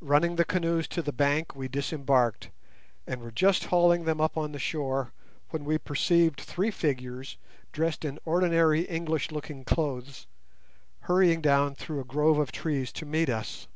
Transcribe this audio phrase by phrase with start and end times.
[0.00, 2.50] Running the canoes to the bank, we disembarked,
[3.06, 5.12] and were just hauling them up on to the shore,
[5.50, 7.36] when we perceived three figures,
[7.70, 10.26] dressed in ordinary English looking clothes,
[11.02, 13.68] hurrying down through a grove of trees to meet us.